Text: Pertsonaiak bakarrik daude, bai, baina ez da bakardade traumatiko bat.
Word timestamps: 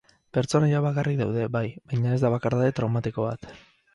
Pertsonaiak 0.35 0.83
bakarrik 0.85 1.19
daude, 1.19 1.43
bai, 1.57 1.61
baina 1.91 2.15
ez 2.15 2.19
da 2.25 2.33
bakardade 2.37 2.73
traumatiko 2.81 3.29
bat. 3.31 3.49